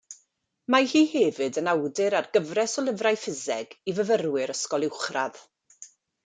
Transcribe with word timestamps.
Mae 0.75 0.85
hi 0.93 1.01
hefyd 1.09 1.59
yn 1.61 1.69
awdur 1.73 2.15
ar 2.19 2.29
gyfres 2.37 2.73
o 2.83 2.85
lyfrau 2.87 3.21
ffiseg 3.25 3.77
i 3.93 3.95
fyfyrwyr 4.01 4.55
ysgol 4.55 4.89
uwchradd. 4.89 5.39